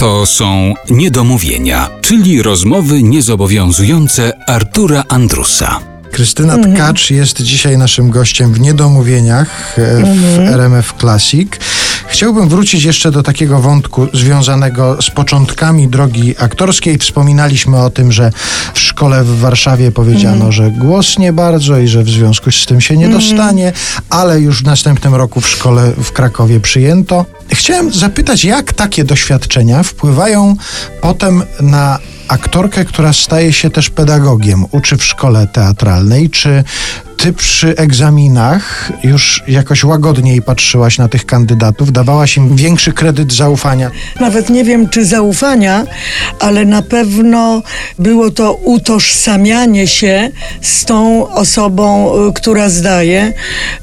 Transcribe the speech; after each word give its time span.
To 0.00 0.26
są 0.26 0.74
niedomówienia, 0.90 1.88
czyli 2.00 2.42
rozmowy 2.42 3.02
niezobowiązujące 3.02 4.32
Artura 4.46 5.04
Andrusa. 5.08 5.80
Krystyna 6.10 6.58
Tkacz 6.58 7.10
jest 7.10 7.42
dzisiaj 7.42 7.78
naszym 7.78 8.10
gościem 8.10 8.52
w 8.52 8.60
Niedomówieniach 8.60 9.78
e, 9.78 10.02
w 10.36 10.38
RMF 10.38 10.94
Classic. 11.00 11.52
Chciałbym 12.06 12.48
wrócić 12.48 12.84
jeszcze 12.84 13.10
do 13.10 13.22
takiego 13.22 13.58
wątku 13.58 14.06
związanego 14.14 15.02
z 15.02 15.10
początkami 15.10 15.88
drogi 15.88 16.34
aktorskiej. 16.38 16.98
Wspominaliśmy 16.98 17.82
o 17.82 17.90
tym, 17.90 18.12
że 18.12 18.32
w 18.74 18.80
szkole 18.80 19.24
w 19.24 19.40
Warszawie 19.40 19.92
powiedziano, 19.92 20.52
że 20.52 20.70
głos 20.70 21.18
nie 21.18 21.32
bardzo 21.32 21.78
i 21.78 21.88
że 21.88 22.02
w 22.02 22.10
związku 22.10 22.52
z 22.52 22.66
tym 22.66 22.80
się 22.80 22.96
nie 22.96 23.08
dostanie, 23.08 23.72
ale 24.10 24.40
już 24.40 24.62
w 24.62 24.66
następnym 24.66 25.14
roku 25.14 25.40
w 25.40 25.48
szkole 25.48 25.92
w 26.02 26.12
Krakowie 26.12 26.60
przyjęto. 26.60 27.26
Chciałem 27.52 27.92
zapytać, 27.92 28.44
jak 28.44 28.72
takie 28.72 29.04
doświadczenia 29.04 29.82
wpływają 29.82 30.56
potem 31.00 31.42
na 31.60 31.98
aktorkę, 32.28 32.84
która 32.84 33.12
staje 33.12 33.52
się 33.52 33.70
też 33.70 33.90
pedagogiem, 33.90 34.64
uczy 34.70 34.96
w 34.96 35.04
szkole 35.04 35.46
teatralnej, 35.46 36.30
czy 36.30 36.64
ty 37.22 37.32
przy 37.32 37.76
egzaminach 37.76 38.92
już 39.04 39.42
jakoś 39.48 39.84
łagodniej 39.84 40.42
patrzyłaś 40.42 40.98
na 40.98 41.08
tych 41.08 41.26
kandydatów, 41.26 41.92
dawałaś 41.92 42.36
im 42.36 42.56
większy 42.56 42.92
kredyt 42.92 43.32
zaufania? 43.32 43.90
Nawet 44.20 44.50
nie 44.50 44.64
wiem, 44.64 44.88
czy 44.88 45.04
zaufania, 45.04 45.84
ale 46.40 46.64
na 46.64 46.82
pewno 46.82 47.62
było 47.98 48.30
to 48.30 48.54
utożsamianie 48.54 49.86
się 49.86 50.30
z 50.60 50.84
tą 50.84 51.28
osobą, 51.28 52.12
y, 52.28 52.32
która 52.32 52.68
zdaje. 52.68 53.32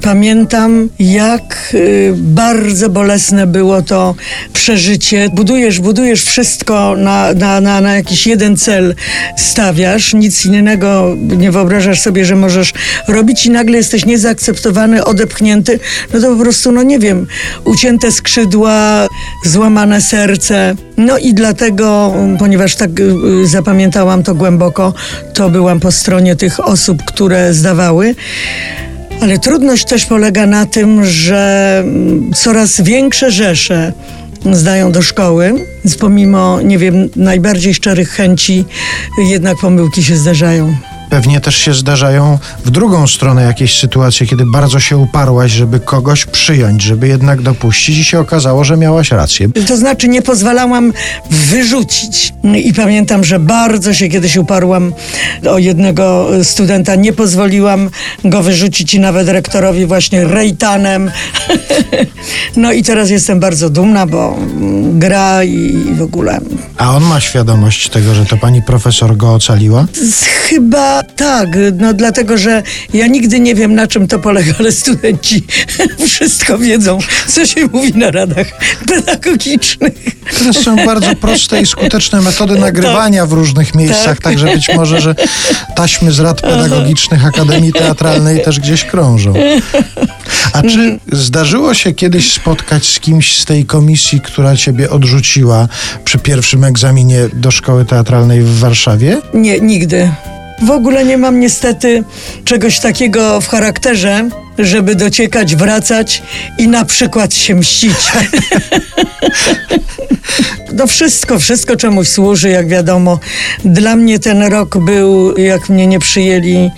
Pamiętam, 0.02 0.88
jak 0.98 1.70
y, 1.74 2.14
bardzo 2.16 2.90
bolesne 2.90 3.46
było 3.46 3.82
to 3.82 4.14
przeżycie. 4.52 5.28
Budujesz, 5.34 5.80
budujesz 5.80 6.24
wszystko 6.24 6.94
na, 6.96 7.32
na, 7.34 7.60
na, 7.60 7.80
na 7.80 7.94
jakiś 7.94 8.26
jeden 8.26 8.56
cel, 8.56 8.94
stawiasz, 9.36 10.14
nic 10.14 10.46
innego 10.46 11.16
nie 11.16 11.50
wyobrażasz 11.50 12.00
sobie, 12.00 12.24
że 12.24 12.36
możesz 12.36 12.72
robić 13.08 13.27
i 13.46 13.50
nagle 13.50 13.76
jesteś 13.76 14.04
niezaakceptowany, 14.06 15.04
odepchnięty, 15.04 15.80
no 16.14 16.20
to 16.20 16.30
po 16.36 16.42
prostu, 16.42 16.72
no 16.72 16.82
nie 16.82 16.98
wiem, 16.98 17.26
ucięte 17.64 18.12
skrzydła, 18.12 19.06
złamane 19.44 20.00
serce. 20.00 20.74
No 20.96 21.18
i 21.18 21.34
dlatego, 21.34 22.14
ponieważ 22.38 22.76
tak 22.76 22.90
y, 23.00 23.46
zapamiętałam 23.46 24.22
to 24.22 24.34
głęboko, 24.34 24.94
to 25.34 25.50
byłam 25.50 25.80
po 25.80 25.92
stronie 25.92 26.36
tych 26.36 26.60
osób, 26.60 27.02
które 27.04 27.54
zdawały. 27.54 28.14
Ale 29.20 29.38
trudność 29.38 29.84
też 29.84 30.06
polega 30.06 30.46
na 30.46 30.66
tym, 30.66 31.04
że 31.04 31.78
mm, 31.84 32.32
coraz 32.34 32.80
większe 32.80 33.30
rzesze 33.30 33.92
zdają 34.52 34.92
do 34.92 35.02
szkoły, 35.02 35.54
więc 35.84 35.96
pomimo, 35.96 36.60
nie 36.60 36.78
wiem, 36.78 37.08
najbardziej 37.16 37.74
szczerych 37.74 38.10
chęci, 38.10 38.64
jednak 39.18 39.56
pomyłki 39.60 40.04
się 40.04 40.16
zdarzają. 40.16 40.76
Pewnie 41.10 41.40
też 41.40 41.56
się 41.56 41.74
zdarzają 41.74 42.38
w 42.64 42.70
drugą 42.70 43.06
stronę 43.06 43.42
jakieś 43.42 43.78
sytuacje, 43.78 44.26
kiedy 44.26 44.46
bardzo 44.46 44.80
się 44.80 44.96
uparłaś, 44.96 45.50
żeby 45.50 45.80
kogoś 45.80 46.24
przyjąć, 46.24 46.82
żeby 46.82 47.08
jednak 47.08 47.42
dopuścić 47.42 47.98
i 47.98 48.04
się 48.04 48.20
okazało, 48.20 48.64
że 48.64 48.76
miałaś 48.76 49.10
rację. 49.10 49.48
To 49.66 49.76
znaczy 49.76 50.08
nie 50.08 50.22
pozwalałam 50.22 50.92
wyrzucić. 51.30 52.34
I 52.64 52.74
pamiętam, 52.74 53.24
że 53.24 53.40
bardzo 53.40 53.94
się 53.94 54.08
kiedyś 54.08 54.36
uparłam 54.36 54.92
o 55.50 55.58
jednego 55.58 56.28
studenta. 56.42 56.94
Nie 56.94 57.12
pozwoliłam 57.12 57.90
go 58.24 58.42
wyrzucić 58.42 58.94
i 58.94 59.00
nawet 59.00 59.28
rektorowi 59.28 59.86
właśnie 59.86 60.24
rejtanem. 60.24 61.10
No 62.56 62.72
i 62.72 62.82
teraz 62.82 63.10
jestem 63.10 63.40
bardzo 63.40 63.70
dumna, 63.70 64.06
bo 64.06 64.36
gra 64.92 65.44
i 65.44 65.76
w 65.94 66.02
ogóle. 66.02 66.40
A 66.76 66.96
on 66.96 67.04
ma 67.04 67.20
świadomość 67.20 67.88
tego, 67.88 68.14
że 68.14 68.26
to 68.26 68.36
pani 68.36 68.62
profesor 68.62 69.16
go 69.16 69.34
ocaliła? 69.34 69.86
Chyba 70.48 70.97
tak, 71.02 71.48
no 71.78 71.94
dlatego, 71.94 72.38
że 72.38 72.62
ja 72.94 73.06
nigdy 73.06 73.40
nie 73.40 73.54
wiem 73.54 73.74
na 73.74 73.86
czym 73.86 74.08
to 74.08 74.18
polega, 74.18 74.52
ale 74.58 74.72
studenci 74.72 75.46
wszystko 76.08 76.58
wiedzą, 76.58 76.98
co 77.28 77.46
się 77.46 77.66
mówi 77.66 77.92
na 77.94 78.10
radach 78.10 78.46
pedagogicznych. 78.88 79.92
Teraz 80.38 80.56
są 80.56 80.76
bardzo 80.76 81.16
proste 81.16 81.60
i 81.60 81.66
skuteczne 81.66 82.20
metody 82.20 82.58
nagrywania 82.58 83.26
w 83.26 83.32
różnych 83.32 83.74
miejscach, 83.74 84.04
Tak. 84.04 84.20
także 84.20 84.46
być 84.46 84.68
może, 84.74 85.00
że 85.00 85.14
taśmy 85.76 86.12
z 86.12 86.20
rad 86.20 86.40
pedagogicznych 86.40 87.26
Akademii 87.26 87.72
Teatralnej 87.72 88.42
też 88.42 88.60
gdzieś 88.60 88.84
krążą. 88.84 89.34
A 90.52 90.62
czy 90.62 90.98
zdarzyło 91.12 91.74
się 91.74 91.92
kiedyś 91.92 92.32
spotkać 92.32 92.86
z 92.86 93.00
kimś 93.00 93.38
z 93.38 93.44
tej 93.44 93.64
komisji, 93.64 94.20
która 94.20 94.56
ciebie 94.56 94.90
odrzuciła 94.90 95.68
przy 96.04 96.18
pierwszym 96.18 96.64
egzaminie 96.64 97.28
do 97.32 97.50
szkoły 97.50 97.84
teatralnej 97.84 98.42
w 98.42 98.58
Warszawie? 98.58 99.20
Nie, 99.34 99.60
nigdy. 99.60 100.10
W 100.62 100.70
ogóle 100.70 101.04
nie 101.04 101.18
mam 101.18 101.40
niestety 101.40 102.04
czegoś 102.44 102.80
takiego 102.80 103.40
w 103.40 103.48
charakterze, 103.48 104.28
żeby 104.58 104.94
dociekać, 104.94 105.56
wracać 105.56 106.22
i 106.58 106.68
na 106.68 106.84
przykład 106.84 107.34
się 107.34 107.54
mścić. 107.54 107.96
No 110.72 110.86
wszystko, 110.86 111.38
wszystko 111.38 111.76
czemuś 111.76 112.08
służy, 112.08 112.48
jak 112.48 112.68
wiadomo. 112.68 113.18
Dla 113.64 113.96
mnie 113.96 114.18
ten 114.18 114.42
rok 114.42 114.78
był, 114.78 115.36
jak 115.36 115.68
mnie 115.68 115.86
nie 115.86 115.98
przyjęli, 115.98 116.70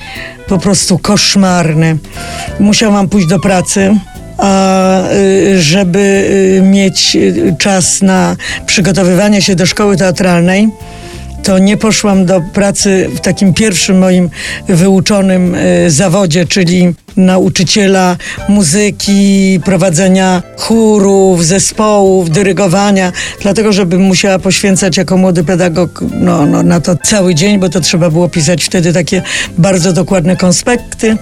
po 0.49 0.59
prostu 0.59 0.99
koszmarny. 0.99 1.99
Musiałam 2.61 3.09
pójść 3.09 3.27
do 3.27 3.39
pracy. 3.39 3.97
A 4.39 5.03
y, 5.13 5.63
żeby 5.63 5.99
y, 6.59 6.63
mieć 6.63 7.17
y, 7.17 7.57
czas 7.59 8.03
na 8.03 8.37
przygotowywanie 8.67 9.43
się 9.43 9.55
do 9.55 9.67
szkoły 9.67 9.97
teatralnej, 9.97 10.69
to 11.43 11.59
nie 11.59 11.77
poszłam 11.77 12.27
do 12.27 12.41
pracy 12.41 13.11
w 13.15 13.21
takim 13.21 13.55
pierwszym 13.55 13.99
moim 13.99 14.31
wyuczonym 14.69 15.55
y, 15.55 15.91
zawodzie, 15.91 16.47
czyli 16.47 16.95
nauczyciela 17.17 18.17
muzyki, 18.49 19.61
prowadzenia 19.65 20.43
chórów, 20.57 21.47
zespołów, 21.47 22.31
dyrygowania, 22.31 23.13
dlatego 23.43 23.73
żebym 23.73 24.01
musiała 24.01 24.39
poświęcać 24.39 24.97
jako 24.97 25.17
młody 25.17 25.45
pedagog 25.45 26.05
no, 26.21 26.47
no, 26.47 26.63
na 26.63 26.81
to 26.81 26.97
cały 26.97 27.35
dzień, 27.35 27.59
bo 27.59 27.69
to 27.69 27.81
trzeba 27.81 28.11
było 28.11 28.29
pisać 28.29 28.65
wtedy 28.65 28.93
takie 28.93 29.23
bardzo 29.59 29.93
dokładne 29.93 30.37
konspekty. 30.37 31.17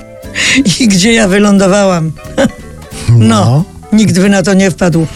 I 0.81 0.89
gdzie 0.89 1.13
ja 1.13 1.29
wylądowałam? 1.29 2.13
No, 3.19 3.65
nikt 3.93 4.19
by 4.19 4.29
na 4.29 4.43
to 4.43 4.55
nie 4.55 4.71
wpadł. 4.71 5.07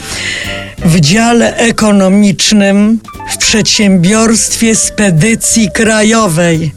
W 0.84 1.00
dziale 1.00 1.56
ekonomicznym 1.56 2.98
w 3.42 3.44
przedsiębiorstwie 3.44 4.76
spedycji 4.76 5.70
krajowej. 5.70 6.72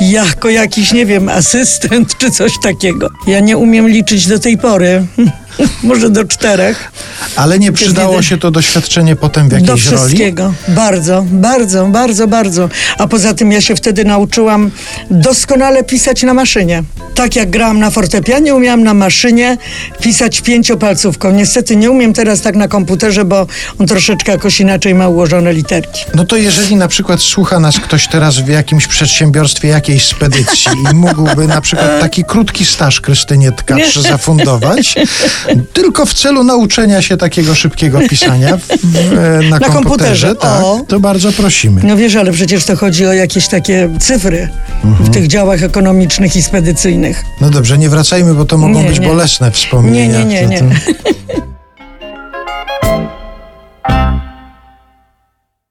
Jako 0.00 0.50
jakiś, 0.50 0.92
nie 0.92 1.06
wiem, 1.06 1.28
asystent 1.28 2.18
czy 2.18 2.30
coś 2.30 2.52
takiego. 2.62 3.08
Ja 3.26 3.40
nie 3.40 3.56
umiem 3.56 3.88
liczyć 3.88 4.26
do 4.26 4.38
tej 4.38 4.58
pory. 4.58 5.06
Może 5.82 6.10
do 6.10 6.24
czterech. 6.24 6.92
Ale 7.36 7.58
nie 7.58 7.72
przydało 7.72 8.22
się 8.22 8.36
to 8.38 8.50
doświadczenie 8.50 9.16
potem 9.16 9.46
w 9.46 9.50
Do 9.50 9.56
jakiejś 9.56 9.86
roli? 9.86 9.98
wszystkiego. 9.98 10.54
Bardzo, 10.68 11.24
bardzo, 11.30 11.86
bardzo, 11.86 12.26
bardzo. 12.28 12.68
A 12.98 13.06
poza 13.08 13.34
tym 13.34 13.52
ja 13.52 13.60
się 13.60 13.76
wtedy 13.76 14.04
nauczyłam 14.04 14.70
doskonale 15.10 15.84
pisać 15.84 16.22
na 16.22 16.34
maszynie. 16.34 16.82
Tak 17.14 17.36
jak 17.36 17.50
grałam 17.50 17.78
na 17.80 17.90
fortepianie, 17.90 18.54
umiałam 18.54 18.84
na 18.84 18.94
maszynie 18.94 19.56
pisać 20.00 20.40
pięciopalcówką. 20.40 21.30
Niestety 21.30 21.76
nie 21.76 21.90
umiem 21.90 22.12
teraz 22.12 22.40
tak 22.40 22.56
na 22.56 22.68
komputerze, 22.68 23.24
bo 23.24 23.46
on 23.78 23.86
troszeczkę 23.86 24.32
jakoś 24.32 24.60
inaczej 24.60 24.94
ma 24.94 25.08
ułożone 25.08 25.52
literki. 25.52 26.04
No 26.14 26.24
to 26.24 26.36
jeżeli 26.36 26.76
na 26.76 26.88
przykład 26.88 27.20
słucha 27.20 27.60
nas 27.60 27.80
ktoś 27.80 28.08
teraz 28.08 28.38
w 28.38 28.48
jakimś 28.48 28.86
przedsiębiorstwie 28.86 29.47
jakiejś 29.68 30.06
spedycji 30.06 30.72
i 30.92 30.94
mógłby 30.94 31.46
na 31.46 31.60
przykład 31.60 32.00
taki 32.00 32.24
krótki 32.24 32.64
staż 32.64 33.00
Krystynie 33.00 33.52
Tkacz 33.52 33.98
zafundować, 33.98 34.94
tylko 35.72 36.06
w 36.06 36.14
celu 36.14 36.44
nauczenia 36.44 37.02
się 37.02 37.16
takiego 37.16 37.54
szybkiego 37.54 38.00
pisania 38.08 38.56
w, 38.56 38.66
w, 38.66 39.14
na, 39.50 39.58
Na 39.58 39.68
komputerze, 39.68 39.72
komputerze, 39.72 40.34
tak, 40.34 40.62
to 40.88 41.00
bardzo 41.00 41.32
prosimy. 41.32 41.80
No 41.84 41.96
wiesz, 41.96 42.16
ale 42.16 42.32
przecież 42.32 42.64
to 42.64 42.76
chodzi 42.76 43.06
o 43.06 43.12
jakieś 43.12 43.48
takie 43.48 43.88
cyfry 44.00 44.48
w 44.84 45.10
tych 45.10 45.26
działach 45.26 45.62
ekonomicznych 45.62 46.36
i 46.36 46.42
spedycyjnych. 46.42 47.24
No 47.40 47.50
dobrze, 47.50 47.78
nie 47.78 47.88
wracajmy, 47.88 48.34
bo 48.34 48.44
to 48.44 48.58
mogą 48.58 48.82
Nie, 48.82 48.88
być 48.88 48.98
nie. 48.98 49.06
bolesne 49.06 49.50
wspomnienia. 49.50 50.18
Nie, 50.18 50.24
nie, 50.24 50.46
nie, 50.46 50.60
nie. 50.60 50.70